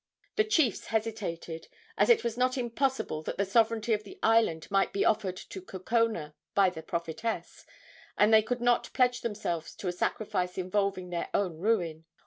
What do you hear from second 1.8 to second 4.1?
as it was not impossible that the sovereignty of